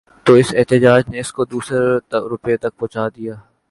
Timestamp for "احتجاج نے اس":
0.57-1.31